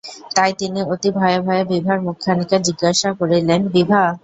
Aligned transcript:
তাই 0.35 0.51
তিনি 0.59 0.79
অতি 0.93 1.09
ভয়ে 1.17 1.39
ভয়ে 1.45 1.63
বিভার 1.71 1.97
মুখখানিকে 2.05 2.57
জিজ্ঞাসা 2.67 3.09
করিলেন, 3.19 3.61
বিভা? 3.73 4.03